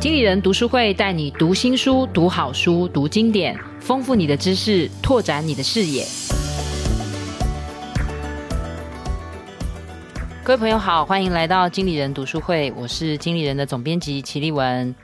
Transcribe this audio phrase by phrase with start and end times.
[0.00, 6.06] 经理人读书会带你读新书、读好书、读经典，丰富你的知识，拓展你的视野。
[10.42, 14.94] 各位朋友好，欢迎来到经理人读书会，我是经理人的总编辑齐立文，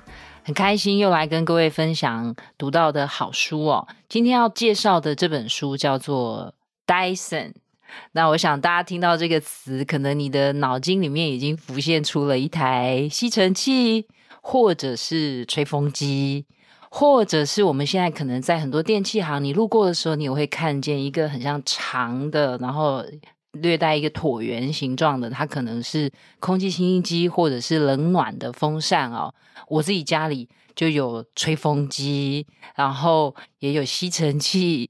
[0.42, 3.86] 很开心又来跟各位分享读到的好书哦。
[4.08, 6.54] 今天要介绍的这本书叫做
[6.86, 7.52] Dyson。
[8.12, 14.06] 那我想大家听到这个词，可能你的脑筋里面已经浮现出了一台吸尘器。
[14.48, 16.46] 或者是吹风机，
[16.88, 23.04] 或者是我们现在可能在很多电器行，你路过的时候，你也会看见一个很像长的，然后
[23.50, 29.34] 略带一个椭圆形状的，它可能是空气清新机或者是冷暖的风扇哦。
[29.66, 34.88] 我自己家里就有吹风机，然后也有吸尘器。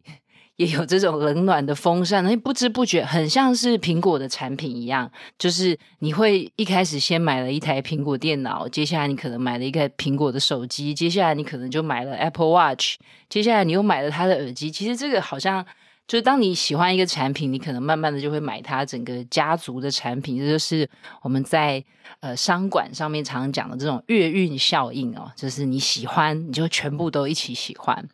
[0.57, 12.97] 也有这种冷暖的风扇，那不知不觉很像是苹果的产品一样，就是你会一开始先买了一台苹果电脑，接下来你可能买了一个苹果的手机，接下来你可能就买了 Apple Watch，
[13.29, 14.71] 接下来你又买了它的耳机。
[14.71, 15.63] 其实这个好像
[16.09, 20.39] 就是当你喜欢一个产品，你可能慢慢的就会买它整个家族的产品。
[20.39, 20.89] 这就是
[21.21, 21.85] 我们在
[22.21, 28.09] 呃商管上面常常讲的这种月运效应哦，就是你喜欢，你就全部都一起喜欢。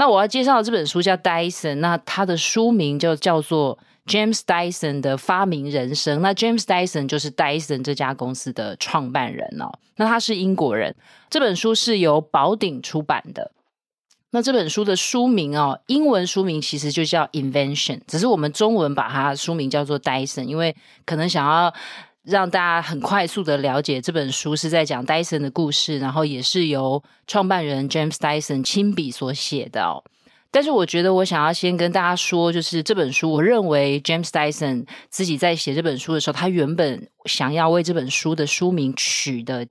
[0.00, 6.22] 那我要介绍的这本书叫 Dyson，那它的书名就叫做 James Dyson 的发明人生。
[6.22, 9.70] 那 James Dyson 就是 Dyson 这家公司的创办人哦。
[9.96, 10.96] 那他是英国人。
[11.28, 13.52] 这本书是由宝鼎出版的。
[14.30, 21.74] 那这本书的书名哦，英文书名其实就叫 Invention，只是我们中文把它书名叫做 Dyson，因为可能想要。
[22.30, 30.02] 让大家很快速的了解这本书是在讲戴森的故事，然后也是由创办人 James Dyson 亲笔所写的。
[30.52, 39.66] 但是我觉得我想要先跟大家说，就是这本书，我认为 James Dyson 自己在写这本书的时候，他原本想要为这本书的书名取的，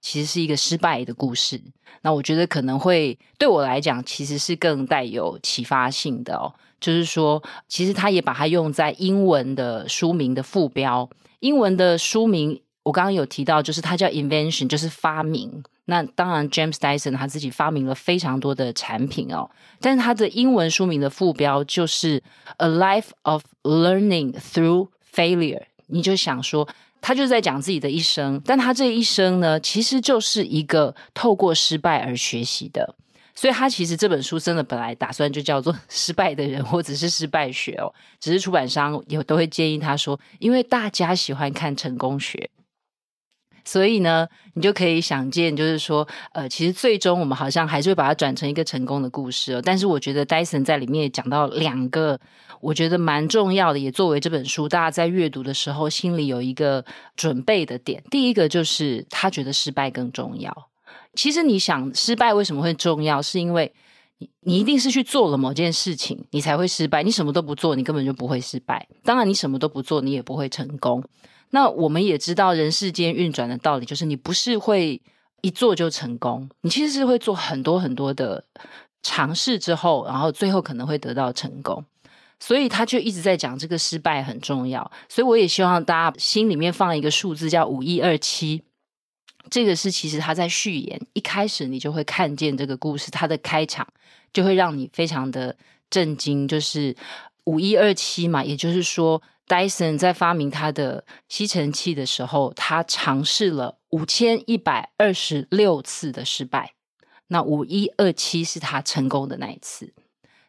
[0.00, 1.60] 其实是一个失败的故事。
[2.02, 6.52] 那我觉得可能会对我来讲，其实是更带有启发性的哦。
[6.80, 11.08] 就是说，其实他也把它用在英文的书名的副标。
[11.44, 15.62] 英文的书名我刚刚有提到，就是它叫 Invention，就是发明。
[15.84, 22.22] 那当然，James Dyson 他自己发明了非常多的产品哦，但是他的英文书名的副标就是
[22.56, 25.64] A Life of Learning Through Failure。
[25.88, 26.66] 你就想说，
[27.02, 32.94] 他就是在讲自己的一生，但他这一生呢，其实就是一个透过失败而学习的。
[33.34, 42.48] 所以他其实这本书真的本来打算就叫做《失败的人》或者是《失败学》哦，只是出版商也都会建议他说，因为大家喜欢看成功学，
[43.64, 49.62] 所以呢，你就可以想见，就是说，呃，其实最终我们好像还是会把它转成一个成功的故事哦。
[49.64, 52.20] 但是我觉得戴森在里面也讲到两个，
[52.60, 56.84] 我觉得蛮重要的，也作为这本书大家在阅读的时候心里有一个
[57.16, 58.02] 准备的点。
[58.10, 60.68] 第一个就是他觉得失败更重要。
[61.14, 63.20] 其实你想失败为什么会重要？
[63.20, 63.72] 是因为
[64.18, 67.02] 你你一定是去做了某件事情，你才会失败。
[67.02, 68.86] 你什么都不做，你根本就不会失败。
[69.02, 71.02] 当然，你什么都不做，你也不会成功。
[71.50, 75.00] 那我们也知道人世间运转的道理，就是你不是会
[75.40, 78.44] 一做就成功，你其实是会做很多很多的
[79.02, 81.84] 尝试之后，然后最后可能会得到成功。
[82.40, 84.90] 所以他就一直在讲这个失败很重要。
[85.08, 88.62] 所以我也希望大家心里面放一个数字，叫五一二七。
[89.50, 93.86] 这个是其实他在序言一开始，你就会看见这个故事，它的开场
[94.32, 95.56] 就会让你非常的
[95.90, 96.96] 震惊，就是
[97.44, 106.72] 五一二七嘛，也就是说，Dyson 在发明他的吸尘器的时候，他尝试了五千一百二十六次的失败，
[107.28, 109.92] 那五一二七是他成功的那一次，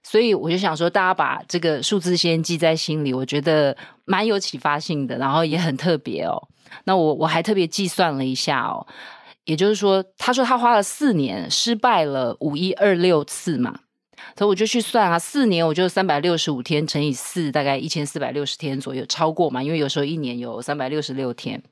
[0.07, 6.47] 所以我就想说，大家把这个数字先记在心里，我觉得蛮有启发性的，然后也很特别哦。
[6.83, 8.85] 那我我还特别计算了一下哦，
[9.45, 13.79] 也就是说，他说他花了四年，失败了五一二六次嘛，
[14.37, 21.63] 所以我就去算啊，四年我就三百六十五天乘以四，大概一千四百六十天左右，超过嘛，因为有时候一年有三百六十六天，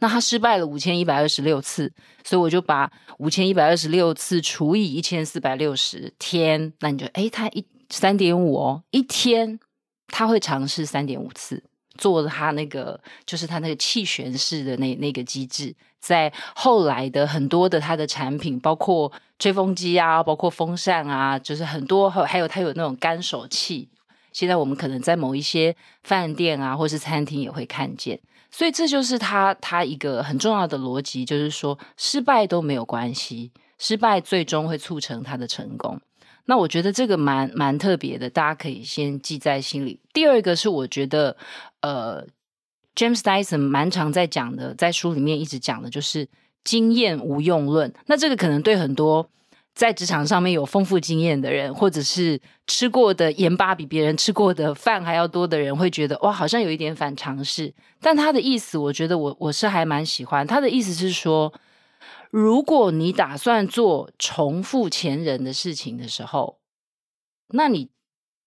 [0.00, 1.92] 那他失败了五千一百二十六次，
[2.24, 9.58] 所以我就把五千一百二十六次除以一千四百六十天，那你就诶，他一三点五哦，一天
[10.08, 11.62] 他会尝试三点五次。
[11.96, 19.10] 做他那个，就是他那个气旋式的那那个机制，在后来的很多的他的产品，包括
[19.40, 23.88] 吹风机啊，包括风扇啊，就是很多，还有他有那种干手器。
[24.38, 25.74] 现在我们可能在某一些
[26.04, 28.20] 饭店啊，或是餐厅也会看见。
[28.52, 36.00] 所以这就是他他一个很重要的逻辑，就是说失败都没有关系，失败最终会促成他的成功。
[36.44, 39.98] 那我觉得这个蛮蛮特别的，大家可以先记在心里。
[40.12, 41.36] 第二个是我觉得，
[41.80, 42.24] 呃
[42.94, 46.28] ，James Dyson 蛮常在讲的，在书里面一直讲的就是
[46.62, 47.92] 经验无用论。
[48.06, 49.28] 那这个可能对很多
[49.78, 57.72] 在职场上面有丰富经验的人，或者是吃过的盐巴比别人吃过的饭还要多的人，会觉得哇，好像有一点反常识。
[58.00, 60.44] 但他的意思，我觉得我我是还蛮喜欢。
[60.44, 61.52] 他的意思是说，
[62.32, 66.58] 如果你打算做重复前人的事情的时候，
[67.50, 67.90] 那你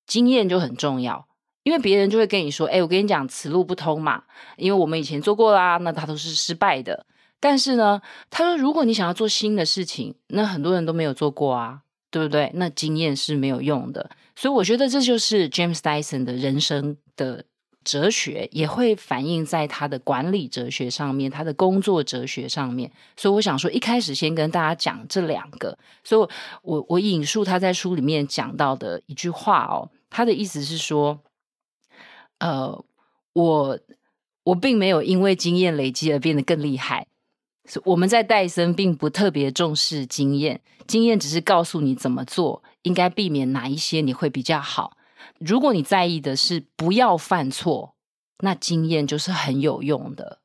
[0.05, 1.29] 经验就很重要。
[1.63, 4.23] 因为别人就会跟你说：“哎，我跟你讲，此路不通嘛。”
[4.57, 7.05] 因为我们以前做过啦，那他都是失败的。
[7.41, 12.49] 但是呢，他说：“如果你想要做新的事情，那很多人都没有做过啊，对不对？
[12.53, 17.43] 那经验是没有用的。”所以我觉得这就是 James Dyson 的人生的
[17.83, 22.89] 哲学，也会反映在他的管理哲学上面，他的工作哲学上面。
[23.17, 25.77] 所以我想说，一开始先跟大家讲这两个。
[26.03, 26.29] 所以
[26.61, 31.19] 我，我引述他在书里面讲到的一句话哦，他的意思是说。
[32.39, 32.83] 呃，
[33.33, 33.79] 我
[34.45, 37.05] 我并没有因为经验累积而变得更厉害。
[37.85, 44.97] 我们在戴森并不特别重视经验，经验只是告诉你怎么做，应该避免哪一些你会比较好。
[45.39, 47.95] 如果你在意的是不要犯错，
[48.39, 50.39] 那经验就是很有用的。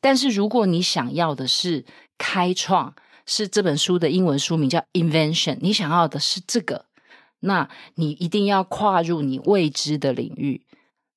[0.00, 1.84] 但是如果你想要的是
[2.16, 2.94] 开创，
[3.26, 6.86] 是这本书的英文书名叫 Invention，你想要的是这个，
[7.40, 10.64] 那你一定要跨入你未知的领域。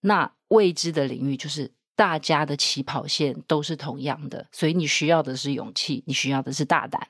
[0.01, 7.07] 那未知的领域就是大家的起跑线都是同样的，所以你需要的是勇气，你需要的是大胆。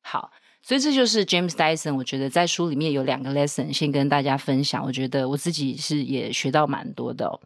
[0.00, 0.30] 好，
[0.62, 1.94] 所以这就是 James Dyson。
[1.94, 4.82] 我觉得在书里面有两个 lesson，先跟大家分享。
[4.82, 7.38] 我觉得我自己是也学到蛮多的哦。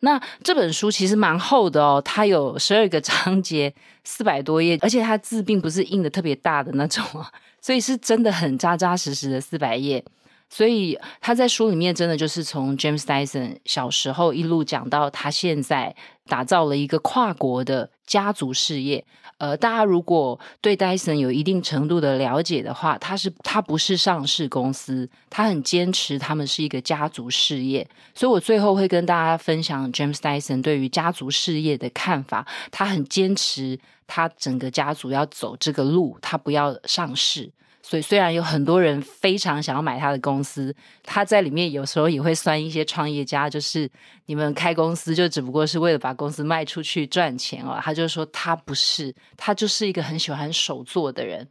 [0.00, 3.72] 那这本书其实蛮厚的哦，它有十二个章节，
[4.02, 10.04] 四百多页，而且它字并不是印的特别大的那种啊，所以是真的很扎扎实实的四百页。
[10.52, 15.94] 所以他在书里面真的就是从 James Dyson 小时候一路讲到他现在
[16.30, 19.04] 打造了一个跨国的家族事业。
[19.38, 27.88] 呃，大家如果对戴森有一定程度的了解的话，他是他不是上市公司，他很坚持他们是一个家族事业。
[28.14, 32.46] 所以我最后会跟大家分享 James Dyson 对于家族事业的看法。
[32.70, 37.50] 他很坚持他整个家族要走这个路，他不要上市。
[37.90, 40.72] 所以，虽然有很多人非常想要买他的公司，
[41.02, 43.90] 他在里面有时候也会酸一些创业家，就是
[44.26, 47.80] 你们开公司就只不过是为了把公司卖出去赚钱哦。
[47.82, 51.48] 他就说他不是，他就是一个很喜欢手做的人，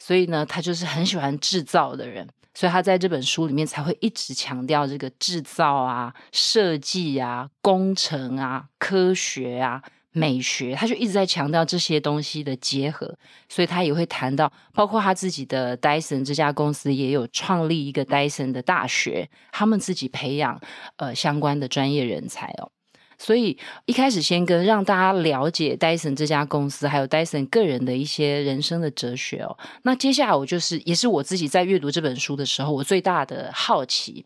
[0.00, 9.80] 所以呢，他就是很喜欢制造的人，所以他在这本书里面才会一直强调这个制造啊、设计啊、工程啊、科学啊。
[10.18, 13.18] 美学，他就一直在强调这些东西的结合，
[13.50, 20.58] 所以他也会谈到，包括他自己的 Dyson 这家公司也有创立一个 Dyson 的大学，他们自己培养
[20.96, 22.70] 呃相关的专业人才哦。
[23.18, 29.58] 所以一开始先跟让大家了解 Dyson 这家公司，还有 Dyson 个人的一些人生的哲学哦。
[29.82, 34.24] 那接下来我就是也是我自己在阅读这本书的时候，我最大的好奇，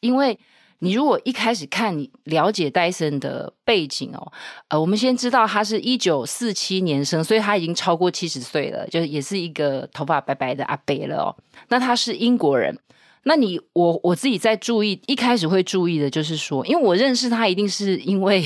[0.00, 0.38] 因为。
[0.84, 4.32] 你如果一开始看你了解戴森的背景哦，
[4.66, 11.36] 呃，我们先知道他是一九四七年生，所以他已经超过七十岁了，就是也是一个头发白白的阿伯了哦。
[11.68, 12.76] 那他是英国人，
[13.22, 18.44] 那你我我自己在注意，一开始会注意的就是说，因为我认识他一定是因为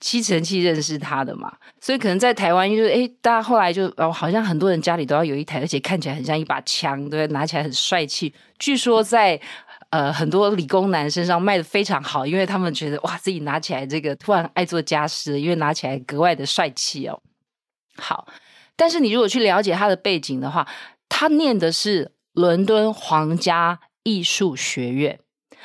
[0.00, 8.32] 吸尘器认识他的嘛，所以可能在台湾就是诶，大家后来就哦，好像很多人家里都要有一台，而且看起来很像一把枪，对，拿起来很帅气。
[8.60, 9.40] 据说在。
[9.90, 17.22] 呃，很多理工男身上卖的非常好，因为他们觉得哇，自己拿起来这个突然爱做家事，因为拿起来格外的帅气哦。
[17.96, 18.28] 好，
[18.76, 20.68] 但是你如果去了解他的背景的话，
[21.08, 25.18] 他念的是伦敦皇家艺术学院，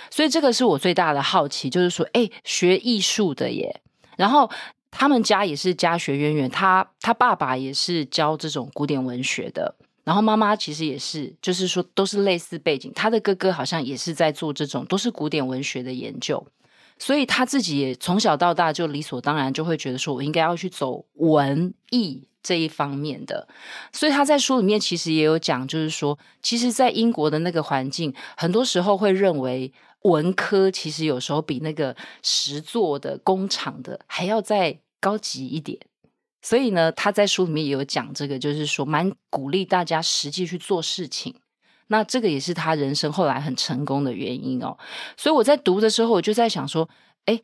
[0.10, 3.82] 所以这个是我最大的好奇，就是说，哎，学艺术的耶，
[4.16, 4.50] 然后
[4.90, 9.76] 他们家也是家学渊源，他他爸爸也是教这种古典文学的。
[10.04, 12.92] 然后妈妈其实也是，就是说都是类似背景。
[12.94, 16.46] 他的哥哥好像也是在做这种，都是古典文学的研究。
[17.00, 23.48] 所以他自己也从小到大就理所当然就会觉得说，我应该要去走文艺这一方面的。
[23.92, 35.80] 所以他在书里面其实也有讲，就是说，其实，在英国的那个环境，很多时候会认为文科其实有时候比那个实作的工厂的还要再高级一点。
[36.44, 41.34] 所以呢，他在书里面也有讲这个，就是说蛮鼓励大家实际去做事情。
[41.88, 44.78] 那这个也是他人生后来很成功的原因哦。
[45.16, 46.88] 所以我在读的时候，我就在想说，
[47.26, 47.42] 诶，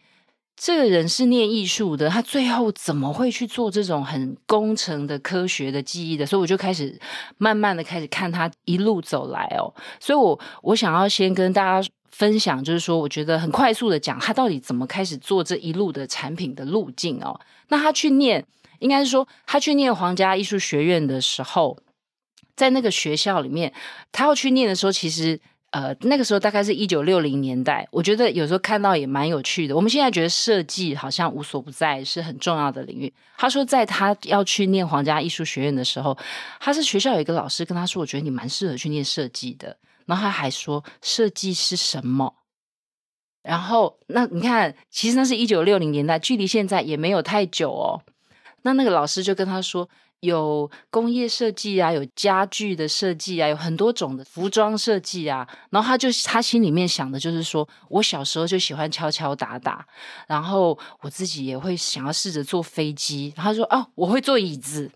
[0.56, 6.26] 这个人是念艺术的，他最后怎么会去做这种很工程的科学的记忆的？
[6.26, 7.00] 所以我就开始
[7.38, 9.74] 慢慢的开始看他一路走来哦。
[10.00, 17.40] 所以我我想要先跟大家分享，就是说，我觉得很快速的讲他到底怎么开始做这一路的产品的路径哦。
[17.70, 18.46] 那他去念。
[18.80, 21.78] 应该是说他去念皇家艺术学院的时候，
[22.56, 23.74] 在那个学校里面，
[24.12, 25.40] 他要去念的时候，其实。
[25.72, 29.76] 呃，那个时候大概是一九六零年代，我觉得有时候看到也蛮有趣的。
[29.76, 33.14] 我们现在觉得设计好像无所不在，是很重要的领域。
[33.38, 36.18] 他说，在他要去念皇家艺术学院的时候，
[36.60, 42.34] 他是学校有一个老师跟他说：“我觉得你蛮适合去念设计的。”然后他还说：“设计是什么？”
[43.44, 48.02] 然后那你看，其实那是一九六零年代，距离现在也没有太久哦。
[48.64, 49.90] 那那个老师就跟他说。
[50.22, 55.48] 有工业设计啊，有家具的设计啊，有很多种的服装设计啊。
[55.70, 59.88] 然后他就他心里面想的就是说，我小时候就喜欢敲敲打打，
[60.28, 63.34] 然后我自己也会想要试着坐飞机。
[63.34, 64.92] 他说：“哦，我会坐椅子，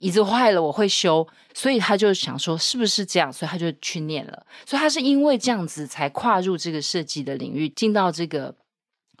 [0.00, 3.32] 椅子坏了我会修。”所以他就想说，是不是这样？
[3.32, 4.44] 所以他就去念了。
[4.66, 8.54] 所以他是因为这样子才跨入这个设计的领域，进到这个。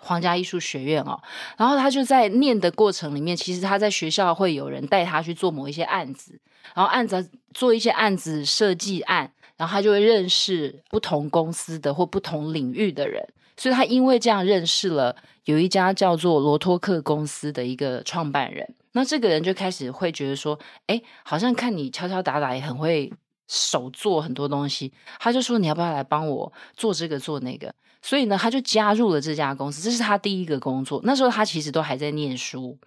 [0.00, 1.20] 皇家艺术学院哦，
[1.56, 6.40] 然后他就在念的过程里面，其实他在学校会有人带他去做某一些案子，
[6.74, 13.26] 然后案子做一些案子设计案，然后他就会认识不同公司的或不同领域的人，
[13.56, 15.14] 所以他因为这样认识了
[15.44, 23.12] 有一家叫做罗托克公司的一个创办人，那这个人就开始会觉得说，哎，好像看你敲敲打打也很会
[23.48, 27.74] 手做很多东西，他就说你要不要来帮我做这个做那个。
[28.00, 31.00] 所以呢，他就加入了这家公司，这是他第一个工作。
[31.04, 32.78] 那时候他其实都还在念书，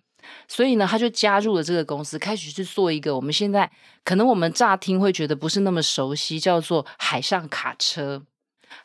[0.47, 3.69] 所以呢，他就加入了这个公司，开始去做一个我们现在
[4.05, 8.23] 可能我们乍听会觉得不是那么熟悉，叫做海上卡车。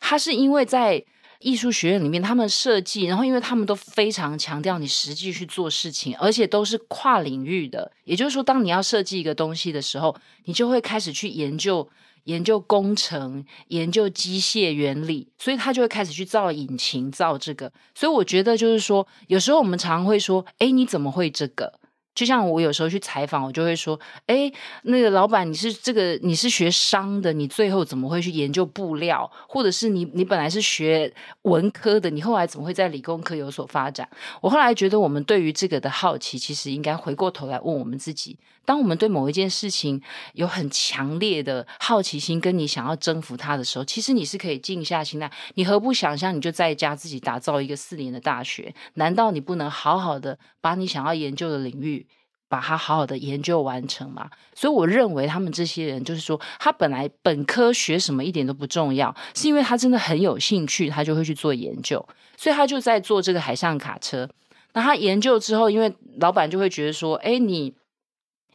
[0.00, 1.04] 他是因为在
[1.38, 7.92] 艺术学院里面，他们设计，然后因为他们都非常强调你实际去做事情，而且都是跨领域的。
[8.04, 10.16] 也就是说，当你要设计一个东西的时候，
[10.46, 11.88] 你就会开始去研究。
[12.26, 17.72] 研究工程，研究机械原理，所以他就会开始去造引擎，造这个。
[17.94, 21.72] 所以我觉得就是说，有时候我们常会说：“诶，你怎么会这个？”
[22.16, 24.50] 就像我有时候去采访，我就会说：“哎，
[24.84, 29.30] 那个老板，你是这个你是学商的，你最后怎么会去研究布料？
[29.46, 34.08] 或者是你你本来是学文科的，你后来怎么会在理工科有所发展？”
[34.40, 40.02] 我后来觉得，我们对于这个的好奇，其实应该回过头来问我们自己：当我们对某一件事情
[40.34, 45.32] 有很强烈的好奇心，跟你想要征服它的时候，其实你是可以静下心来。
[45.54, 48.74] 你何不想象，你就在家自己打造一个四年的大学？
[48.94, 52.06] 难道你不能好好的把你想要研究的领域？
[52.48, 61.98] 把它好好的研究完成嘛，所以我认为他们这些人就是说，他本来本科学什么一点都不重要，是因为他真的很有兴趣，他就会去做研究，
[62.36, 64.28] 所以他就在做这个海上卡车。
[64.74, 67.74] 那他研究之后，因为老板就会觉得说，哎，你。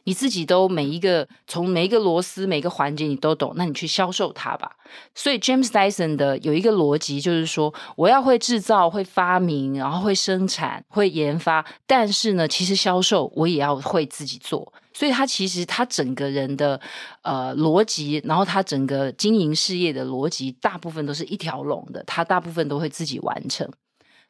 [0.04, 4.72] 你自己都每一个从每一个螺丝每个环节你都懂，那你去销售它吧。
[5.14, 14.72] 所以 James Dyson 的有一个逻辑就是说，我要会制造、会发明，然后会生产、会研发，但是呢，其实销售我也要会自己做。
[14.94, 16.78] 所以他其实他整个人的
[17.22, 23.66] 呃逻辑，然后他整个经营事业的逻辑，大部分都是一条龙的，他大部分都会自己完成。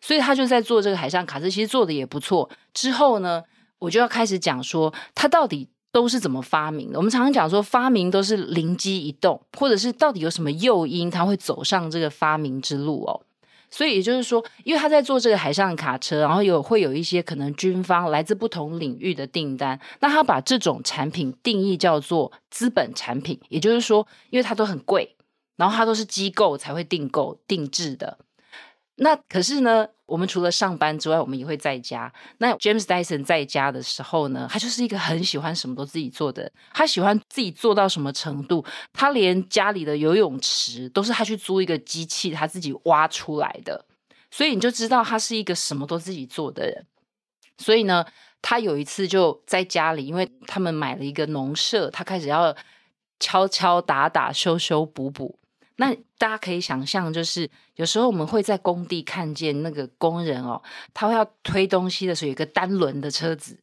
[0.01, 2.49] 所以他就在做这个海上卡车，其实做的也不错。
[2.73, 3.43] 之后呢，
[3.83, 6.99] 我就要开始讲说，他到底都是怎么发明的？
[6.99, 13.21] 我们常常讲说，发明都是灵机一动，或者是到底有什么诱因，他会走上这个发明之路哦。
[13.71, 25.17] 所以也就是说，因为他在做这个海上卡车，然后有会有一些可能军方来自不同领域的订单，那他把这种产品定义叫做资本产品，也就是说，因为它都很贵，
[25.57, 28.19] 然后它都是机构才会订购定制的。
[29.03, 32.13] 那可是呢，我们除了上班之外，我们也会在家。
[32.39, 36.51] 那 James Dyson 在家的时候呢，他就是一个很喜欢什么都自己做的。
[36.73, 38.65] 他喜欢自己做到什么程度？
[38.93, 43.85] 他连家里的游泳池都是他去租一个机器，他自己挖出来的。
[44.31, 46.87] 所以你就知道他是一个什么都自己做的人。
[47.59, 48.05] 所以呢，
[48.41, 52.55] 他有一次就在家里，因为他们买了一个农舍，他开始要
[53.19, 55.39] 敲敲打打、修修补补。
[55.77, 60.63] 那大家可以想象，就是有时候我们会在工地看见那个工人哦，
[60.93, 63.59] 他会要推东西的时候，有一个单轮的车子，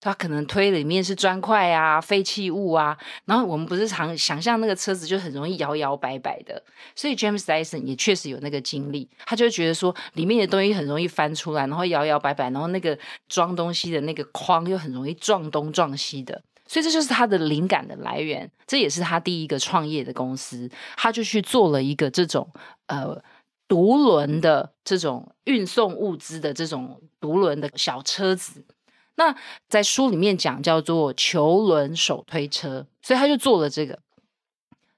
[0.00, 6.62] 他可能推里面是砖块啊、废弃物啊，然后我们不是常想象那个车子就很容易摇摇摆摆的，
[6.96, 12.98] 所以 James Dyson 也确实有那个经历，他就觉得说里面的东西很容易翻出来，然后摇摇摆摆，然后那个
[13.28, 16.42] 装东西的那个框又很容易撞东撞西的。
[16.70, 22.48] 所以这就是他的灵感的来源，这也是他第一个创业的公司，他就去做了一个这种
[22.86, 23.20] 呃
[23.66, 28.64] 独轮的这种运送物资的这种独轮的小车子。
[29.16, 29.34] 那
[29.68, 33.98] 在书里面讲叫做球轮手推车，所以他就做了这个。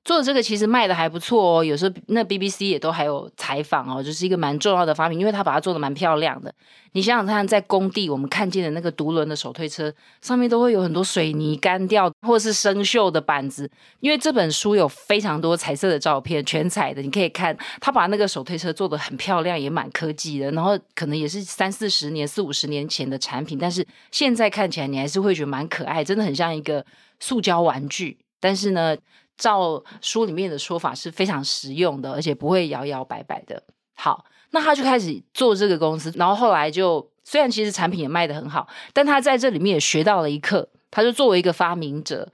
[0.05, 6.53] 做的这个其实卖的还不错哦，有时候那 BBC 也都还有采访哦，就是一个蛮重要的发明，因为他把它做的蛮漂亮的。
[6.95, 20.51] 你想想看，在工地我们看见的那个独轮的手推车上面都会有很多水泥干掉或是生锈的板子，因为这本书有非常多彩色的照片，全彩的，你可以看他把那个手推车做的很漂亮，也蛮科技的。
[20.51, 26.85] 然后可能也是三四十年、四五十年前的产品，但是现在看起来你还是会觉得蛮可爱，真的很像一个
[27.21, 28.19] 塑胶玩具。
[28.39, 28.97] 但是呢，
[29.37, 33.63] 照书里面的说法是非常实用的，而且不会摇摇摆摆的。
[33.95, 40.69] 好，那他就开始做这个公司，然后后来就虽然其实产品也卖得很好，但他在这里面也学到了一课。
[40.95, 42.31] 他就作为一个发明者，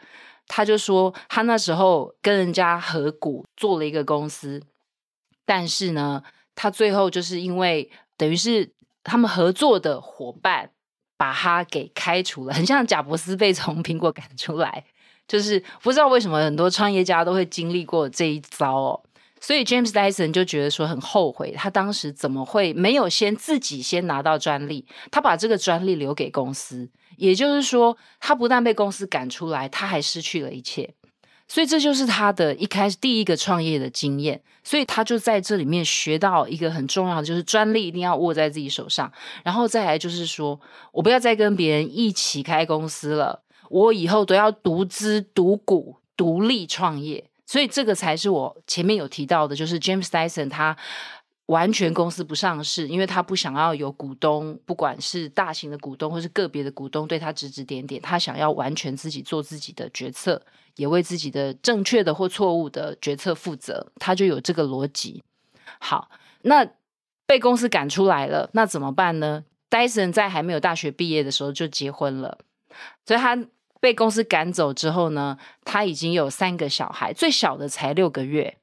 [0.48, 4.60] 他就说他那时候跟人家合股做了一个公司，
[5.44, 6.24] 但是呢，
[6.56, 8.72] 他最后就是因为等于是
[9.04, 10.70] 他们合作的伙伴
[11.16, 14.84] 把他给开除了，很像贾伯斯被从苹果赶出来。
[15.28, 19.00] 就是不知道为什么很多创业家都会经历过这一遭哦，
[19.40, 30.94] 所以 James Dyson 就觉得说很后悔，他当时怎么会没有先自己先拿到专利，他把这个专利留给公司，也就是说，他不但被公司赶出来，他还失去了一切。
[31.50, 39.10] 所以这就是他的一开始第一个创业的经验，所以他就在这里面学到一个很重要的，就是专利一定要握在自己手上，
[39.44, 40.60] 然后再来就是说
[40.92, 43.42] 我不要再跟别人一起开公司了。
[43.68, 50.76] 我以后都要独资、独股、独立创业，所以这个才是我前面有提到的，就是 James Dyson 他
[51.46, 60.42] 完全公司不上市，因为他不想要有股东，不管是大型的股东或是个别的股东对他指指点点，他想要完全自己做自己的决策，
[60.76, 65.22] 也为自己的正确的或错误的决策负责，他就有这个逻辑。
[65.78, 66.10] 好，
[66.42, 66.68] 那
[67.26, 72.38] 被公司赶出来了，那怎么办呢？Dyson 在还没有大学毕业的时候就结婚了，
[73.06, 73.38] 所以他。
[73.80, 78.58] 被公司赶走之后呢，他已经有三个小孩，最小的才六个月，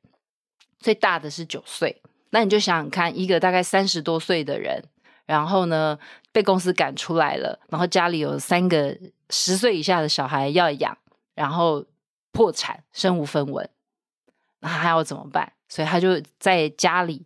[0.80, 2.02] 最大的是九岁。
[2.32, 4.84] 那你就想想看，一个大概三十多岁的人，
[5.26, 5.98] 然后呢，
[6.32, 8.98] 被公司赶出来了，然后家里有三个
[9.30, 10.98] 十岁以下的小孩要养，
[11.34, 11.86] 然后
[12.32, 13.70] 破产，身无分文，
[14.60, 15.54] 那还要怎么办？
[15.70, 17.26] 所以他就在家里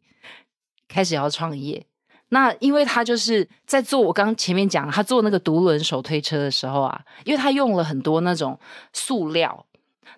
[0.87, 1.85] 开始要创业。
[2.29, 8.59] 那因为他就是在做我刚前面讲，他做那个独轮手推车的时候啊，因为他用了很多那种
[8.93, 9.65] 塑料，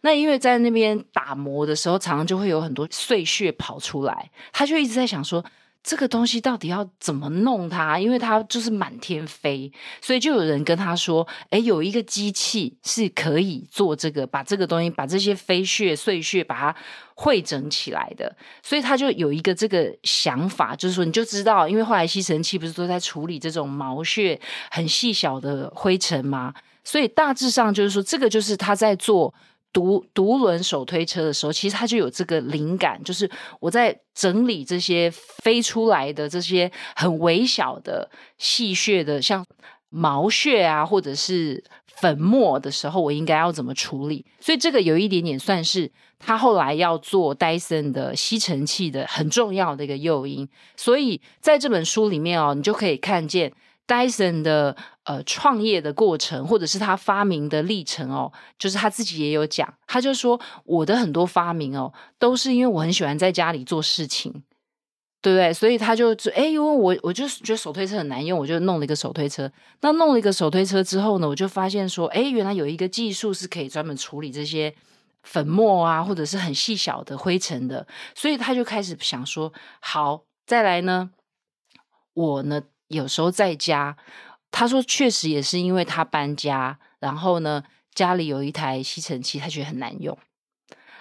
[0.02, 5.44] 那因为在那边打磨的时候，常常就会有很多碎屑跑出来，他就一直在想说。
[5.84, 8.00] 这个东西到底要怎么弄它？
[8.00, 16.76] 因为它就是满天飞，所以就有人跟他说：“哎，有一个机器是可以做这个，把这个东西，把这些飞屑碎屑把它
[17.16, 24.40] 汇整起来的。”所以他就有一个这个想法，就是说你就知道，因为后来吸尘器不是都在处理这种毛屑
[24.70, 26.54] 很细小的灰尘吗？
[26.84, 29.34] 所以大致上就是说，这个就是他在做。
[29.74, 33.30] 独独轮手推车的时候，其实他就有这个灵感，就是
[33.60, 39.46] 我在整理这些飞出来的这些很微小的细屑的，像
[39.90, 44.26] 毛屑啊，或者是粉末的时候，我应该要怎么处理？
[44.40, 50.48] 所以这个有一点点算是他后来要做戴森的吸尘器的很重要的一个诱因。
[50.76, 53.54] 所以在这本书里面哦，你就可以看见。
[53.88, 64.32] Dyson 的呃创业的过程，或者是他发明的历程哦，就是他自己也有讲，他就说我的很多发明哦，都是因为我很喜欢在家里做事情，
[65.22, 65.52] 对不对？
[65.54, 69.52] 所以他就哎，因为我我就觉得手推车很难用，我就弄了一个手推车。
[69.82, 74.74] 那弄了一个手推车之后呢，我就发现说，哎，原来有一个技术是可以专门处理这些
[75.24, 77.86] 粉末啊，或者是很细小的灰尘的。
[78.16, 81.12] 所以他就开始想说，好，再来呢，
[82.14, 82.62] 我呢。
[82.92, 83.96] 有时候在家，
[84.52, 87.64] 他说确实也是因为他搬家，然后呢，
[87.96, 90.18] 家里有一台吸尘器，他觉得很难用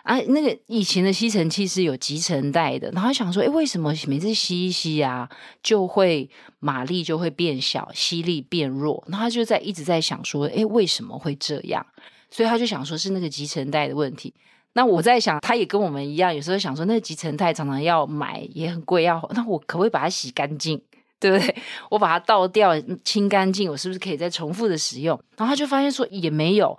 [0.05, 0.19] 啊。
[0.29, 5.29] 那个以前的吸尘器是有集尘袋的，然后想说，诶，为什么每次吸一吸啊，
[5.63, 9.03] 就会马力就会变小，吸力变弱？
[9.09, 11.85] 然后他就在一直在想说，诶，为什么会这样？
[12.31, 14.33] 所以他就想说是那个集尘袋的问题。
[14.75, 20.81] 那我在想，他也跟我们一样，有时候想说，那个集尘袋常常要买，也很贵，要那我可不可以把它洗干净？
[21.21, 21.55] 对不对？
[21.91, 22.73] 我把它倒掉，
[23.05, 25.17] 清干净，我是不是可以再重复的使用？
[25.37, 26.77] 然后他就发现说也没有，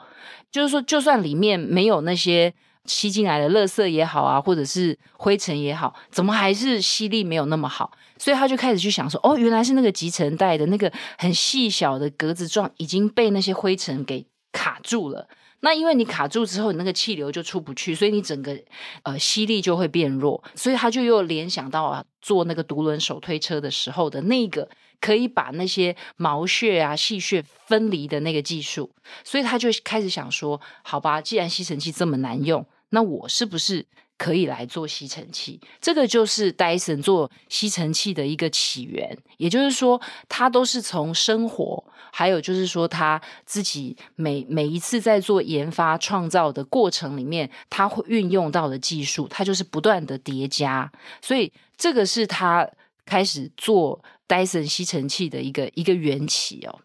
[0.51, 2.53] 就是说就算里面没有那些
[2.85, 7.91] 吸进来的垃圾也好啊，或者是灰尘也好，怎么还是吸力没有那么好？
[8.17, 15.27] 所以他就开始去想说，哦，原来是那个集成袋的那个很细小的格子状已经被那些灰尘给卡住了。
[15.61, 18.55] 那因为你卡住之后，你那个气流就出不去，所以你整个
[19.03, 24.67] 呃吸力就会变弱，所以他就又联想到啊，做那个独轮手推车的时候的那个
[24.99, 28.91] 可以把那些毛屑啊、细屑分离的那个技术，
[29.23, 33.85] 所以他就开始想说，好吧，既然吸尘器这么难用，那我是不是
[34.17, 35.59] 可以来做吸尘器？
[35.81, 39.17] 这个就是戴森做吸尘器的一个起源。
[39.37, 39.99] 也就是说，
[40.29, 50.91] 他都是从生活，还有就是说他自己每每一次在做研发创造的过程里面，他会运用到的技术，他就是不断的叠加。
[51.21, 52.69] 所以这个是他
[53.05, 56.79] 开始做戴森吸尘器的一个一个缘起哦。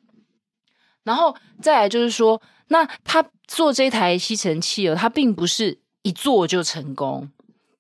[1.05, 7.29] 然后再来就是说，那他做这台吸尘器哦，他并不是一做就成功。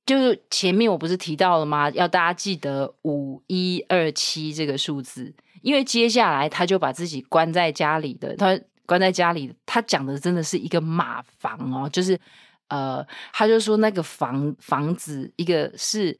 [0.05, 1.91] 就是前面我不是提到了吗？
[1.91, 12.19] 要大家记得五一二七这个数字，因为接下来他就把自己关在家里的，他关在家里，他讲的真的是一个马房哦，就是
[12.69, 16.17] 呃，他就说那个房房子一个是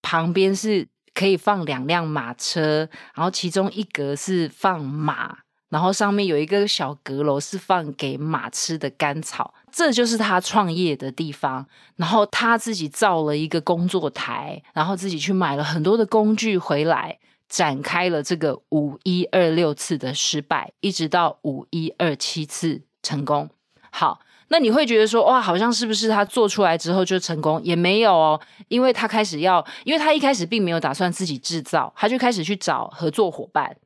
[0.00, 5.38] 旁边是可以放两辆马车，然后其中一格是放马。
[5.68, 11.66] 然后上面有一个小阁楼，是放给马吃的干草，这就是他创业的地方。
[11.96, 23.50] 然后他自己造了一个工作台，然后自己去买了很多的工具回来，展开了这个五一二六次的失败，一直到五一二七次成功。
[23.90, 27.60] 好，那你会觉得说，哇，好像是不是他做出来之后就成功？
[27.62, 33.76] 也没有哦，因为他开始要，因为他一开始并没有打算自己制造，他就开始去找合作伙伴。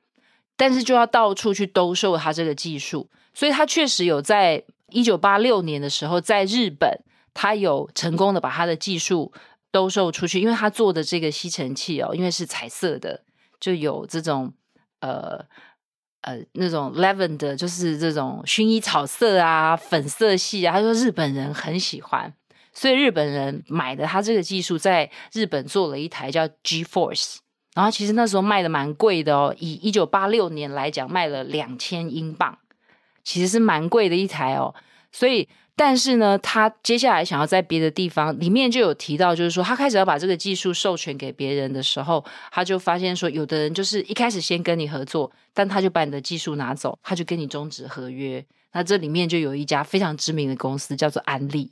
[0.56, 7.00] 但是就要到处去兜售他这个技术，所以他确实有在一九八六年的时候，在日本，
[7.34, 9.32] 他有成功的把他的技术
[9.70, 13.22] 兜售出去，因为他做的这个吸尘器哦，因为是彩色的，
[13.58, 14.52] 就有这种
[15.00, 15.44] 呃
[16.20, 22.32] 呃那种 lavender，就是这种薰衣草色啊、粉色系啊，他说日本人很喜欢，
[22.72, 27.38] 所以日本人买的他这个技术，在日本做了一台叫 G Force。
[27.74, 32.58] 然后其实那时候卖的蛮贵的哦，以一九八六年来讲，卖了两千英镑，
[33.24, 34.74] 其实是蛮贵的一台哦。
[35.10, 48.44] 所以，但是呢，他接下来想要在别的地方，里面就有提到，就是说他开始要把这个技术授权给别人的时候，他就发现说，有的人就是一开始先跟你合作，但他就把你的技术拿走，他就跟你终止合约。
[48.72, 51.70] 那这里面就有一家非常知名的公司叫做安利。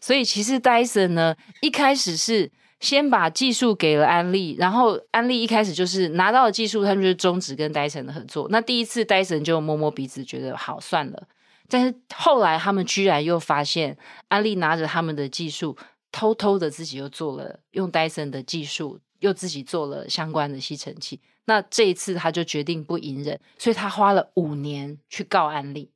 [0.00, 2.52] 所以其实戴森呢，一开始是。
[2.80, 8.48] 先把技术给了安利，然后安利一开始就是拿到了技术，他们就终止跟戴森的合作。
[8.50, 11.28] 那第一次戴森就摸摸鼻子，觉得好算了。
[11.68, 15.76] 但是后来他们居然又发现，安利拿着他们的技术，
[16.10, 21.20] 偷偷的自己又做了用戴森的技术，又自己做了相关的吸尘器。
[21.44, 25.90] 那这一次他就决定不隐忍，所以他花了五年去告安利，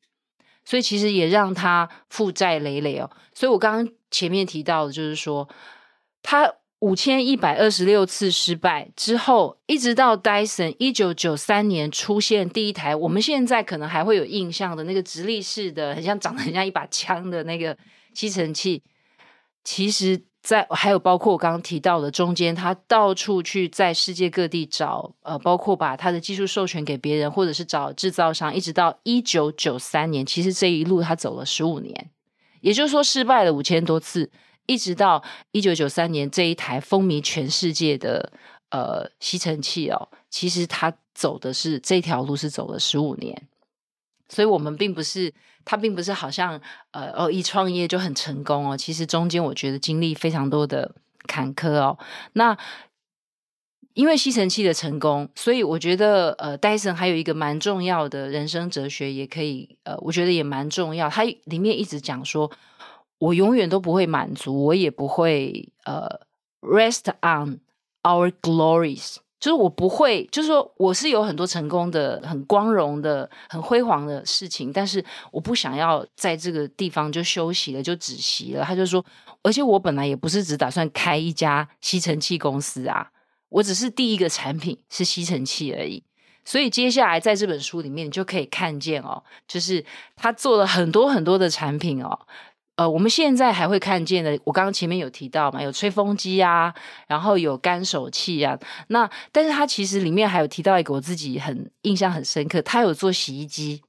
[0.66, 3.10] 所以其实也让他负债累累哦。
[3.32, 5.48] 所以我刚刚前面提到的就是说
[6.22, 6.52] 他。
[6.84, 17.74] 五千一百二十六次失败之后，一直到戴森一九九三年出现第一台，我们现在可能还会有印象的那个直立式的，很像长得很像一把枪的那个
[18.12, 18.82] 吸尘器。
[19.64, 32.10] 其实在，在还有包括我刚刚提到的中间，他到处去在世界各地找，呃，包括把他的技术授权给别人，或者是找制造商，一直到一九九三年，其实这一路他走了十五年，
[32.60, 34.30] 也就是说失败了五千多次。
[34.66, 35.22] 一直到
[35.52, 38.32] 一九九三年，这一台风靡全世界的
[38.70, 43.46] 呃吸尘器哦，其实它走的是这条路是走了十五年，
[44.28, 45.32] 所以我们并不是
[45.64, 46.60] 它并不是好像
[46.92, 50.94] 呃哦一创业就很成功哦，其实中间我觉得经历非常多的
[51.26, 51.98] 坎坷哦。
[52.32, 52.56] 那
[53.92, 62.50] 因为吸尘器的成功，所以我觉得呃戴森还有一个蛮重要的人生哲学，也可以呃我觉得也蛮重要，它里面一直讲说。
[63.18, 66.08] 我永远都不会满足，我也不会呃、
[66.60, 67.60] rest on
[68.02, 78.64] our glories，就是我不会，就是说我是有很多成功的、很光荣的、很辉煌的事情，但是我不想要在这个地方就休息了，就止息了。
[78.64, 79.04] 他就说，
[79.42, 83.10] 而且我本来也不是只打算开一家吸尘器公司啊，
[83.48, 86.02] 我只是第一个产品是吸尘器而已。
[86.46, 89.82] 所以接下来在这本书里面，你就可以看见哦，就是
[90.14, 92.18] 他做了很多很多的产品哦。
[92.76, 96.74] 呃，我们现在还会看见的，我刚刚前面有提到嘛，有吹风机啊，
[97.06, 98.58] 然后有干手器啊。
[98.88, 103.80] 那但是它其实里面还有提到一个我自己很印象很深刻，他有做洗衣机，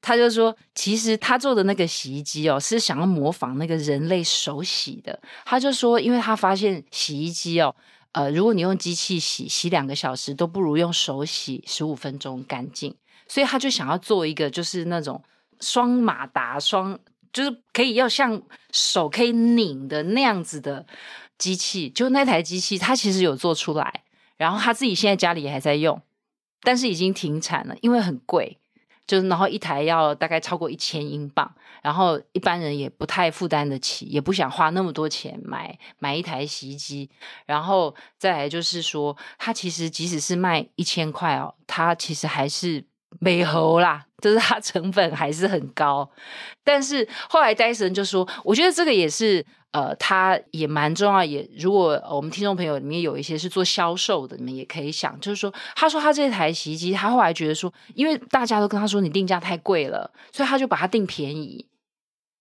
[0.00, 5.16] 他就说其实他做的那个洗衣机哦，是想要模仿那个人类手洗的。
[5.44, 7.72] 他就说，因为他发现洗衣机哦，
[8.10, 12.96] 呃，如果你用机器洗，洗两个小时都不如用手洗十五分钟干净，
[13.28, 15.22] 所以他就想要做一个就是那种
[15.60, 16.98] 双马达双。
[17.38, 20.84] 就是可以要像手可以拧的那样子的
[21.38, 24.02] 机器，就那台机器，他其实有做出来，
[24.36, 26.02] 然后他自己现在家里也还在用，
[26.62, 28.58] 但是已经停产了，因为很贵。
[29.06, 37.08] 就然后一台要大概超过一千英镑，然后一般人也不太负担得起，也不想花那么多钱买买一台洗衣机。
[37.46, 42.84] 然后再来就是说，它其实即使是卖一千块哦，它其实还是
[43.20, 46.10] 美猴啦，就是它成本还是很高。
[46.64, 49.44] 但是后来戴森就说，我觉得这个也是。
[49.70, 51.22] 呃，他也蛮重要。
[51.22, 61.66] 也如果我们听众朋友里面有一些是做销售的，你们也可以想，就是说，他说他这台洗衣机，他后来觉得说，因为大家都跟他说你定价太贵了，所以他就把它定便宜。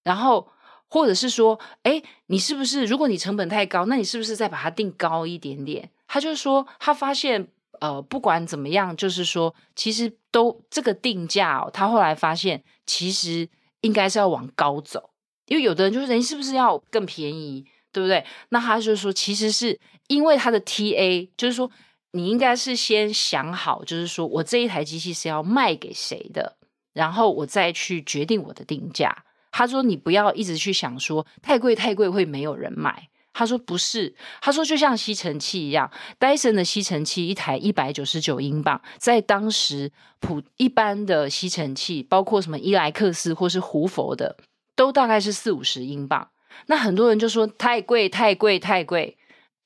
[0.05, 0.47] 然后
[0.87, 5.91] 或者是说，哎，你是不是如果你成本太高，那你是不是再把它定高一点点？
[6.07, 13.47] 他就说他发现，呃，不管怎么样，就是说，其实都这个定价哦，他后来发现其实
[13.81, 15.11] 应该是要往高走。
[15.47, 18.25] 因为有的人就是人是不是要更便宜，对不对？
[18.49, 21.71] 那他就说，其实是因为他的 TA，就是说
[22.11, 26.57] 你应该是先想好，就是说我这一台机器是要卖给谁的，
[26.93, 29.23] 然后我再去决定我的定价。
[29.51, 33.07] 他说你不要一直去想说太贵太贵会没有人买。
[33.37, 44.37] 他说不是，他说就像吸尘器一样，戴森的吸尘器一台一百九十九英镑，在当时普一般的吸尘器，包括什么伊莱克斯或是胡佛的。
[44.75, 46.29] 都大概是四五十英镑，
[46.67, 49.17] 那很多人就说太贵太贵太贵，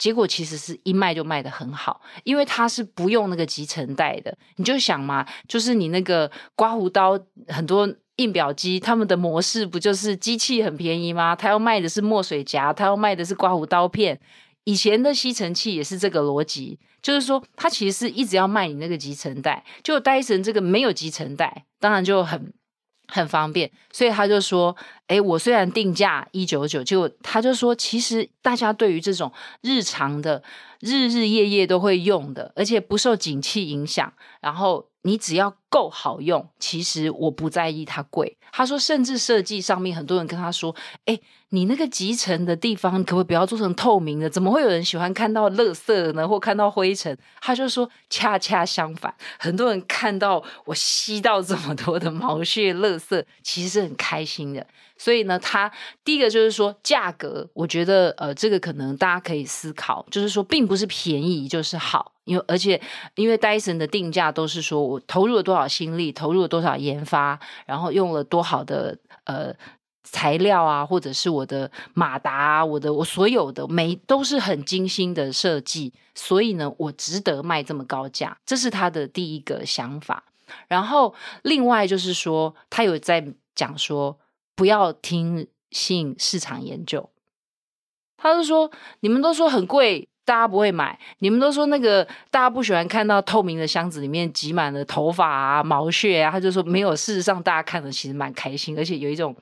[0.02, 4.36] 结果其实是一卖就卖得很好，因为它是不用那个集成袋的。
[4.56, 11.36] 你就想嘛，就是你那个刮胡刀，很多印表机，他们的模式不就是机器很便宜吗？
[11.36, 14.20] 他要卖的是墨水夹，他要卖的是刮胡刀片。
[14.64, 22.52] 以前的吸尘器也是这个逻辑，就是说它其实是一直要卖你那个集成袋，就戴森这个没有集成袋，当然就很。
[23.12, 24.76] 很方便，所以他就说
[25.08, 30.42] ：“哎，我虽然定价一九九，就他就说，其实大家对于这种日常的、
[30.80, 38.38] 日日夜夜都会用的，而且不受景气影响，然后。”你只要够好用，其实我不在意它贵。
[38.52, 40.76] 他说，甚至设计上面，很多人跟他说
[41.08, 41.18] ：“哎，
[41.50, 44.30] 你那个集成的地方可不可以不要做成透明的？
[44.30, 46.28] 怎么会有人喜欢看到垃圾呢？
[46.28, 55.72] 或看到灰尘？”他就说：“恰恰相反，很多人看到我吸到这么多的毛屑垃圾，其实是很开心的。”所以呢，它
[56.04, 62.80] 第一个就是说价格，我觉得呃，这个可能大家可以思考，就是说并不是便宜就是好，因为而且
[63.16, 69.54] 因为戴森的定价都是说我投入了多少少心力，投入了多少研发，然后用了多好的呃
[70.04, 80.24] 材料啊，或者是我的马达啊，我的我所有的每都是很精心的设计，所以呢，我值得卖这么高价，这是他的第一个想法。
[80.68, 84.18] 然后另外就是说，他有在讲说。
[84.54, 87.10] 不要听信市场研究，
[88.16, 88.70] 他就说，
[89.00, 90.98] 你们都说很贵，大家不会买。
[91.20, 96.32] 你们都说那个大家不喜欢看到透明的箱子里面挤满了头发啊、毛屑啊。
[96.32, 99.36] 他就说没有，事实上大家看的其实蛮开心，而且有一种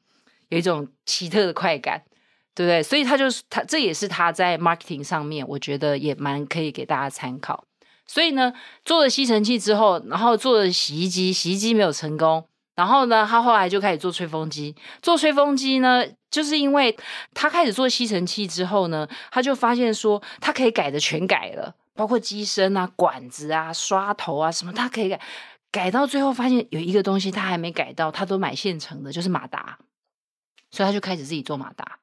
[0.49, 2.01] 有一种奇特的快感，
[2.55, 2.81] 对不对？
[2.81, 7.65] 所以他就是他，这也是他在 marketing 上面，我觉得也蛮可以给大家参考。
[8.07, 8.51] 所以呢，
[8.83, 12.48] 做了吸尘器之后，然后做了洗衣机，洗衣机没有成功。
[12.79, 14.73] 然后呢，他后来就开始做吹风机。
[15.01, 16.95] 做吹风机呢，就是因为
[17.33, 25.19] 他开始做吸尘器之后呢，他就发现说，他可以改的全改了，包括机身啊、管子啊、刷头啊什么，他可以改。
[25.69, 29.77] 改到最后发现有一个东西他还没改到，他都买现成的，就是马达。
[30.71, 31.99] 所以他就开始自己做马达。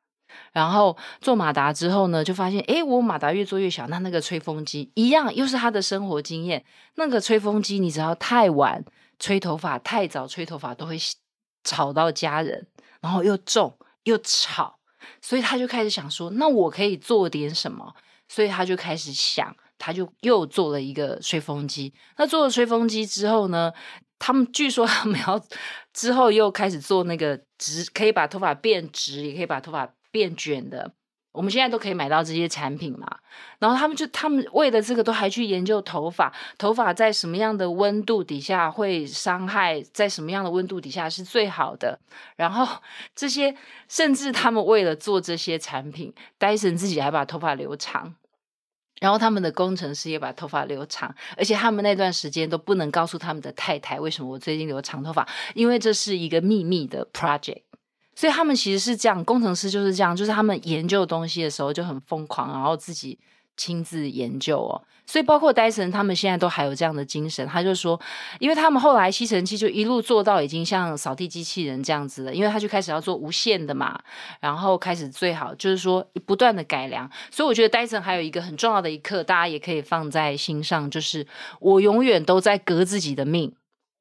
[0.52, 6.62] 然后做马达之后呢，就发现，诶，我马达越做越小，那那个吹风机一样，又是他的生活经验。
[6.96, 8.84] 那个吹风机，你只要太晚。
[9.18, 10.96] 吹头发太早，吹头发都会
[11.64, 12.66] 吵到家人，
[13.00, 14.78] 然后又重又吵，
[15.20, 17.94] 所以他就开始想说，那我可以做点什么？
[18.28, 21.94] 所以他就开始想，他就又做了一个吹风机。
[22.16, 23.72] 那做了吹风机之后呢，
[24.18, 25.40] 他们据说他们要
[25.94, 30.92] 之后又开始做那个直，可以把头发变直，也可以把头发变卷的。
[31.36, 33.06] 我们现在都可以买到这些产品嘛，
[33.58, 42.00] 然后他们就他们为了这个都还去研究头发，头发在什么样的温度底下会伤害，在什么样的温度底下是最好的。
[42.36, 42.80] 然后
[43.14, 43.54] 这些
[43.86, 48.14] 甚至他们为了做这些产品，戴森自己还把头发留长，
[48.98, 57.60] 然后他们的工程师也把头发留长，而且他们那段时间都不能告诉他们的太太为什么我最近留长头发，因为这是一个秘密的 project。
[58.16, 63.16] 所以他们其实是这样，工程师就是这样，就是他们研究东西的时候就很疯狂，然后自己
[63.56, 64.82] 亲自研究哦。
[65.08, 67.46] 所以包括戴森，他们现在都还有这样的精神。
[67.46, 68.00] 他就说，
[68.40, 74.00] 因为他们后来吸尘器就一路做到已经像扫地机器人这样子了，因为他就开始要做无线的嘛，
[74.40, 77.08] 然后开始最好就是说不断的改良。
[77.30, 81.24] 所以我觉得戴森还有一个很重要的一课，大家也可以放在心上，就是
[81.60, 83.52] 我永远都在革自己的命。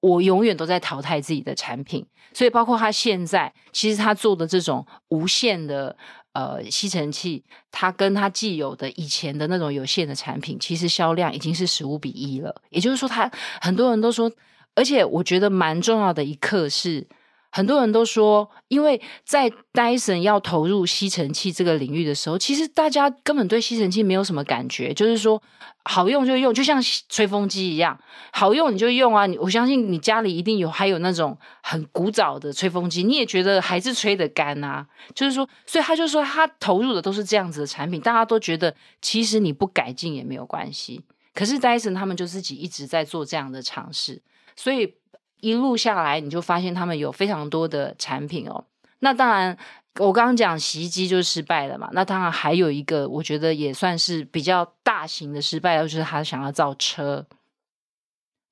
[0.06, 5.96] 我永远都在淘汰自己的产品，所以包括他现在，其实他做的这种无线的
[6.34, 12.62] 呃吸尘器，它跟他既有的以前的那种有线的产品，其实销量已经是十五比一了。
[12.70, 14.32] 也就是说，他很多人都说，
[14.76, 17.08] 而且我觉得蛮重要的一刻是。
[17.56, 25.42] 很多人都说，因为在 Dyson 要投入吸尘器这个领域的时候，其实大家根本对吸尘器没有什么感觉，就是说
[25.86, 27.98] 好用就用，就像吹风机一样，
[28.34, 29.26] 好用你就用啊。
[29.40, 34.86] 我相信你家里一定有，还有那种很古早的吹风机，你也觉得还是吹得干啊。
[35.14, 41.06] 就是说，所以他就说他投入的都是这样子的产品，大家都觉得其实你不改进也没有关系。
[41.34, 44.22] 可是 Dyson 他们就自己一直在做这样的尝试，
[44.58, 44.96] 所以。
[45.40, 48.64] 一路下来，你就发现他们有非常多的产品哦。
[49.00, 49.56] 那当然，
[50.00, 51.90] 我刚刚讲洗衣机就失败了嘛。
[51.94, 57.26] 那当然还有一个，我觉得也算是比较大型的失败，就是他想要造车。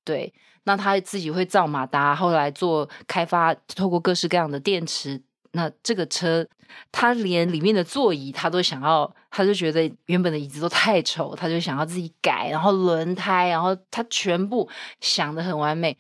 [0.04, 0.34] 对，
[0.65, 5.22] 那他自己会造马达，后来做开发，透过各式各样的电池。
[5.56, 6.46] 那这个车，
[6.91, 14.67] 他连里面的座椅他都想要，他就觉得原本的椅子都太丑，他就想要自己改，然后轮胎，然后他全部
[15.00, 15.98] 想得很完美。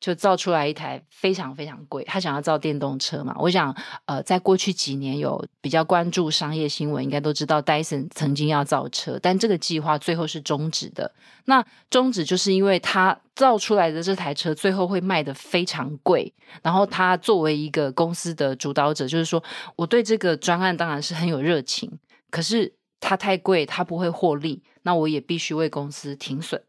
[0.00, 3.34] 就造出来一台非常非常贵，他想要造电动车嘛？
[3.38, 3.74] 我想，
[4.06, 11.12] 呃，在过去几年有比较关注商业新闻，应该都知道戴森曾经要造车，但这个计划最后是终止的。
[11.46, 16.32] 那终止就是因为他造出来的这台车最后会卖得非常贵，
[16.62, 19.42] 然后他作为一个公司的主导者，就是说
[19.74, 21.98] 我对这个专案当然是很有热情，
[22.30, 26.62] 可是它太贵，它不会获利，那我也必须为公司停损。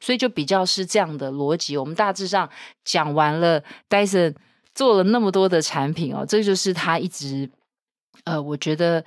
[0.00, 1.76] 所以就比较是这样的逻辑。
[1.76, 2.48] 我们大致上
[2.84, 4.34] 讲完了，Dyson
[4.74, 7.50] 做了那么多的产品哦，这就是他一直
[8.24, 9.04] 呃，我觉得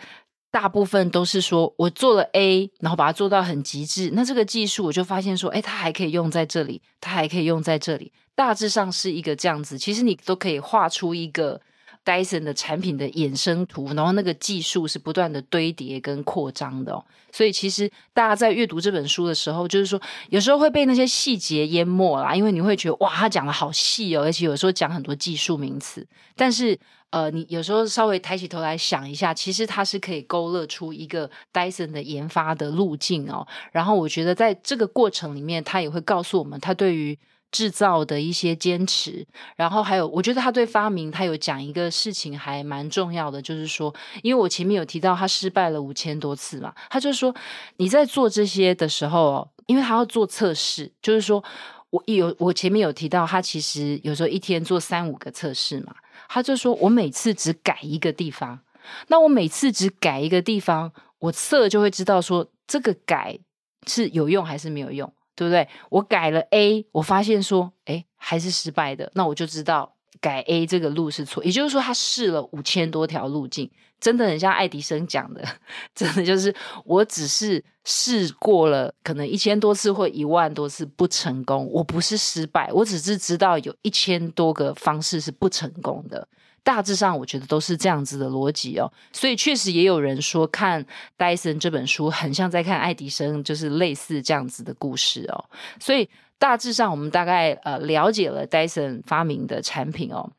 [0.49, 4.12] 大部分都是说我做了 A，然后把它做到很极致。
[4.13, 8.12] 那这个技术我就发现说，哎，它还可以用在这里，它还可以用在这里。
[8.36, 9.77] 大致上是一个这样子。
[9.77, 11.62] 其实你都可以画出一个。
[12.03, 26.77] Dyson 的产品的衍生图，然后那个技术是不断的堆叠跟扩张的，所以其实大家在阅读这本书的时候，就是说有时候会被那些细节淹没啦，因为你会觉得哇，他讲的好细哦，而且有时候讲很多技术名词，但是
[27.11, 33.45] 呃，你有时候稍微抬起头来想一下，其实它是可以勾勒出一个 Dyson 的研发的路径哦。
[33.71, 37.19] 然后我觉得在这个过程里面，他也会告诉我们他对于。
[37.51, 47.35] 制造的一些坚持，然后还有，我觉得他对发明，他有讲一个事情还蛮重要的，就是说，因为我前面有提到他失败了五千多次嘛，他就说
[47.77, 51.43] 你在做这些的时候哦，因为他要做测试，就是说
[51.89, 55.93] 我有我前面有提到，他其实有时候一天做三五个测试嘛，
[56.29, 58.59] 他就说我每次只改一个地方，
[59.07, 63.37] 那我每次只改一个地方，我测就会知道说这个改
[63.85, 65.11] 是有用还是没有用。
[65.41, 65.67] 对不对？
[65.89, 69.12] 我改了 A，我发现说，哎，还是失败的。
[69.15, 71.43] 那我就知道改 A 这个路是错。
[71.43, 73.67] 也就是说，他试了五千多条路径，
[73.99, 75.43] 真的很像爱迪生讲的，
[75.95, 76.54] 真的就是
[76.86, 86.27] 我只是试过了可能一千多次或一万多次不成功，我不是失败，我只是知道有一千多个方式是不成功的。
[86.63, 90.86] 大致上，我觉得都是这样子的逻辑哦，所以确实也有人说看
[91.17, 95.45] 戴森这本书很像在看爱迪生，就是类似这样子的故事哦。
[95.80, 100.32] 所以大致上，我们大概呃了解了戴森发明的产品哦。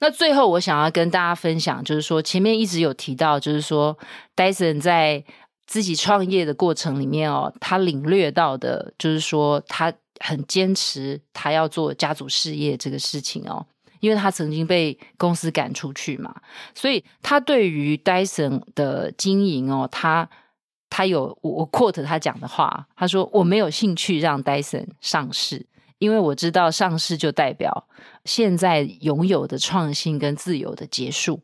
[0.00, 3.96] 那最后，我想要跟大家分享，就是说前面一直有提到，就是说
[4.34, 5.24] 戴森在
[5.66, 13.64] 自己创业的过程里面哦，他领略到的，就是说他很坚持他要做家族事业这个事情哦。
[14.04, 16.34] 因为他曾经被公司赶出去嘛，
[16.74, 20.28] 所以他对于 Dyson 的经营哦，他
[20.90, 25.64] 他有我 quote 他讲的话，他说，我没有兴趣让 Dyson 上市，
[25.96, 27.88] 因为我知道上市就代表
[28.26, 31.40] 现在拥有的创新跟自由的结束。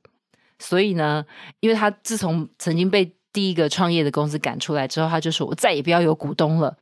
[0.58, 1.24] 所以呢，
[1.60, 6.76] 因为他自从曾经被第一个创业的公司赶出来之后，他就说，我再也不要有股东了，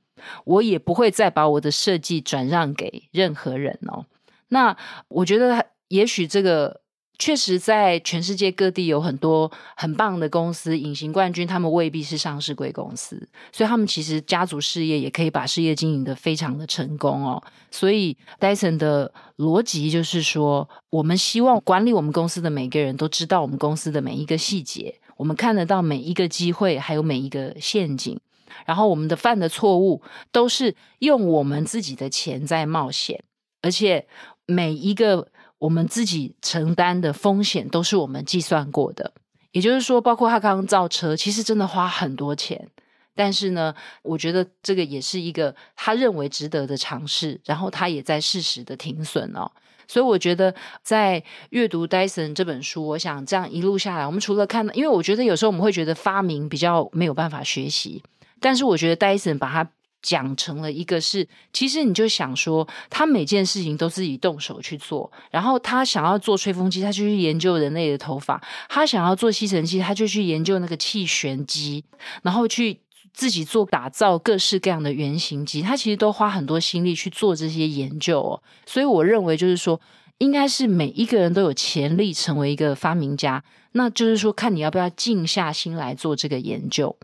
[0.44, 4.06] 我也不会再把我的设计转让给任何人哦。
[4.48, 4.76] 那
[5.08, 6.80] 我觉得，也许这个
[7.18, 17.42] 确实在全世界各地有很多很棒的公司，隐形冠军他们未必是上市贵公司，所以他们其实家族事业也可以把事业经营得非常的成功哦。
[17.72, 28.20] 所以戴森的逻辑就是说，我们希望管理我们公司的每个人都知道我们公司的每一个细节，我们看得到每一个机会，还有每一个陷阱，
[28.64, 33.24] 然后我们的犯的错误都是用我们自己的钱在冒险，
[33.60, 34.06] 而且。
[34.50, 35.28] 每一个
[35.58, 39.12] 我们自己承担的风险都是我们计算过的，
[39.52, 42.68] 也就是说，包括他刚刚造车，其实真的花很多钱，
[43.14, 49.50] 但是呢，我觉得这个也是一个他认为值得的尝试，然后他也在适时的停损哦。
[49.86, 58.02] 所以我觉得在阅读戴森这本书，我想这样一路下来，我们除了看，因为我觉得有时候我们会觉得发明比较没有办法学习，
[58.40, 59.70] 但是我觉得戴森把它
[60.08, 68.40] 讲成了一个是，其实你就想说，他每件事情都自己动手去做，然后他想要做吹风机，他就去研究人类的头发；
[68.70, 71.84] 他想要做吸尘器，他就去研究那个气旋机，
[72.22, 72.80] 然后去。
[73.14, 78.40] 自己做打造各式各样的原型机，他其实都花很多心力去做这些研究哦。
[78.64, 79.80] 所以我认为就是说，
[80.18, 83.42] 应该是每一个人都有潜力成为一个发明家，
[83.72, 86.96] 那就是说看你要不要静下心来做这个研究。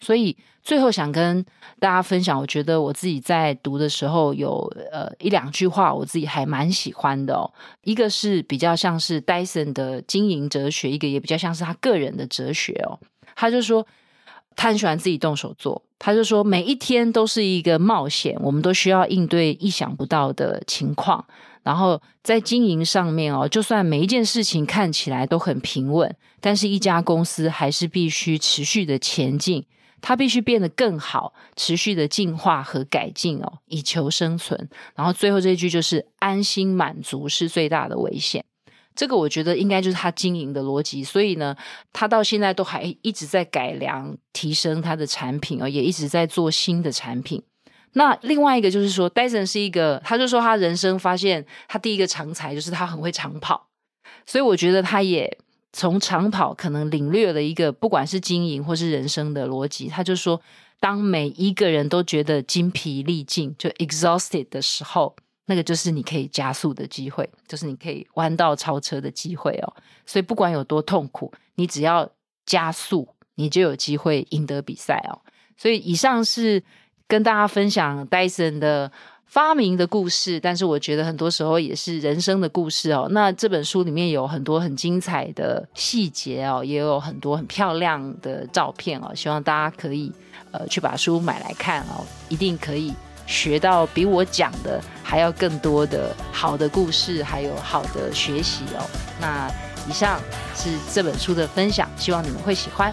[0.00, 0.36] 所以
[0.68, 1.42] 最后想跟
[1.80, 7.50] 大家分享，我觉得我自己在读的时候有呃一两句话，我自己还蛮喜欢的哦。
[7.84, 13.00] 一个是比较像是戴森的经营哲学，一个也比较像是他个人的哲学哦。
[13.34, 13.86] 他就说。
[14.60, 21.24] 他很喜欢自己动手做，他就说每一天都是一个冒险，我们都需要应对意想不到的情况。
[21.62, 29.64] 然后在经营上面哦，就算每一件事情看起来都很平稳，但是一家公司还是必须持续的前进，
[30.00, 34.68] 它必须变得更好，持续的进化和改进哦，以求生存。
[34.94, 38.44] 然后最后这一句就是安心满足是最大的危险。
[38.94, 41.56] 这个我觉得应该就是他经营的逻辑，所以呢，
[41.92, 47.40] 他到现在都还一直在改良、提升他的产品哦，也一直在做新的产品。
[47.92, 53.68] 那另外一个就是说，戴森是一个，他就说他人生发现他第一个长才就是他很会长跑，
[54.26, 55.38] 所以我觉得他也
[55.72, 59.88] 从长跑可能领略了一个不管是经营或是人生的逻辑。
[59.88, 60.40] 他就说，
[60.80, 65.14] 当每一个人都觉得精疲力尽，就 exhausted 的时候。
[65.50, 69.72] 那个就是你可以加速的机会，就是你可以弯道超车的机会哦。
[70.04, 72.06] 所以不管有多痛苦，你只要
[72.44, 75.18] 加速，你就有机会赢得比赛哦。
[75.56, 76.62] 所以以上是
[77.06, 78.92] 跟大家分享戴森的
[79.28, 83.06] 发明的故事，但是我觉得很多时候也是人生的故事哦。
[83.10, 89.14] 那这本书里面有很多很精彩的细节哦，也有很多很漂亮的照片哦。
[89.14, 90.10] 希望大家可以
[90.50, 92.92] 呃去把书买来看哦，一定可以。
[93.26, 98.80] 学到比我讲的还要更多的好的故事，还有好的学习哦。
[99.20, 99.46] 那
[99.86, 100.18] 以上
[100.54, 102.90] 是这本书的分享，希望你们会喜欢。